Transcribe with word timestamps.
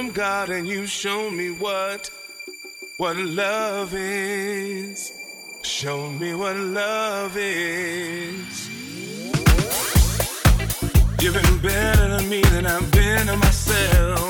from 0.00 0.12
God 0.12 0.48
and 0.48 0.66
you 0.66 0.86
show 0.86 1.30
me 1.30 1.50
what 1.50 2.10
what 2.96 3.18
love 3.18 3.92
is. 3.94 5.12
Show 5.62 6.10
me 6.12 6.32
what 6.34 6.56
love 6.56 7.36
is. 7.36 8.70
You've 11.20 11.34
been 11.34 11.58
better 11.58 12.16
to 12.16 12.24
me 12.24 12.40
than 12.40 12.64
I've 12.64 12.90
been 12.92 13.26
to 13.26 13.36
myself. 13.36 14.29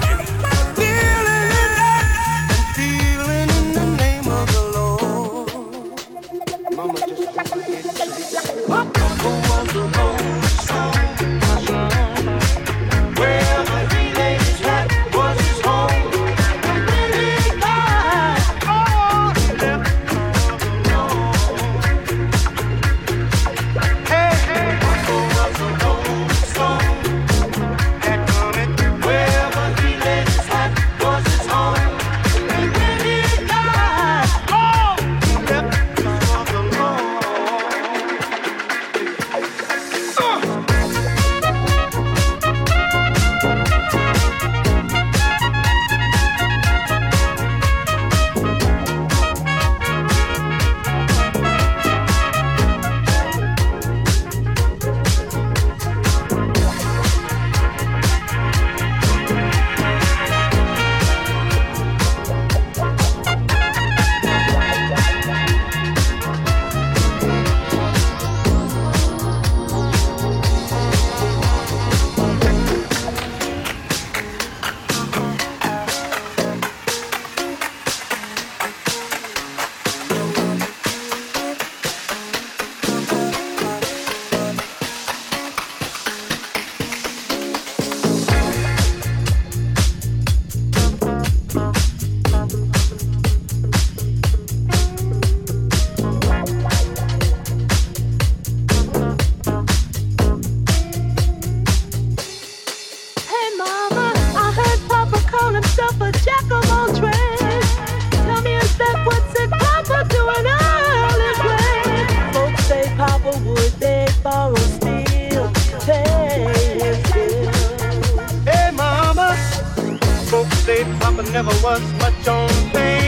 but 121.23 121.31
never 121.33 121.51
was 121.61 121.81
much 121.99 122.27
on 122.27 122.49
fame. 122.73 123.00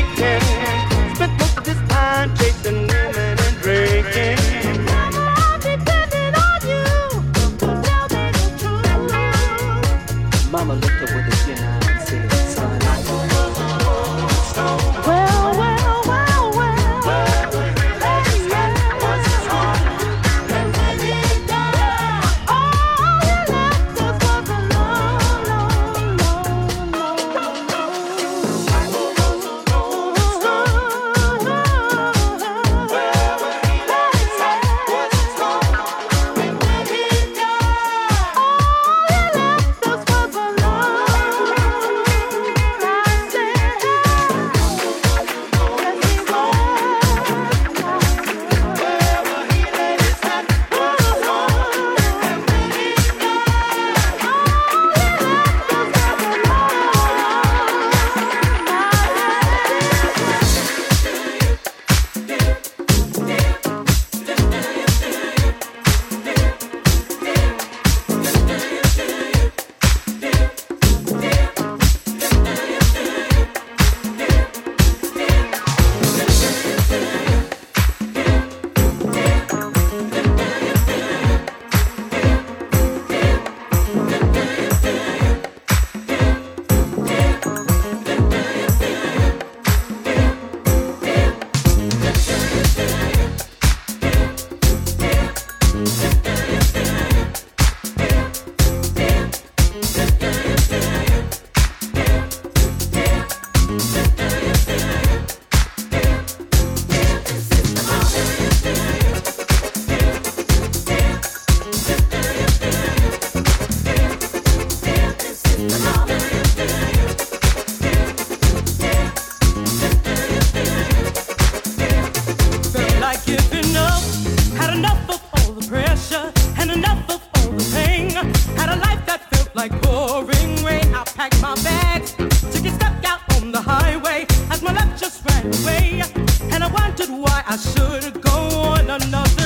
I 137.10 137.58
should 137.58 138.22
go 138.22 138.32
on 138.32 138.90
another. 138.90 139.43